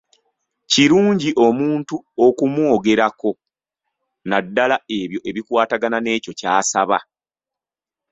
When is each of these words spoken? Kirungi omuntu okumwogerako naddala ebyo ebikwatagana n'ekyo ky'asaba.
Kirungi 0.71 1.29
omuntu 1.47 1.95
okumwogerako 2.25 3.31
naddala 4.29 4.75
ebyo 4.99 5.19
ebikwatagana 5.29 5.97
n'ekyo 6.01 6.31
ky'asaba. 6.39 6.97